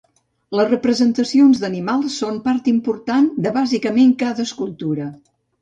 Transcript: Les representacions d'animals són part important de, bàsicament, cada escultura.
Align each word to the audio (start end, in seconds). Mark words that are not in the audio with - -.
Les 0.59 0.67
representacions 0.69 1.61
d'animals 1.65 2.17
són 2.23 2.41
part 2.47 2.71
important 2.73 3.31
de, 3.47 3.55
bàsicament, 3.61 4.19
cada 4.25 4.51
escultura. 4.51 5.13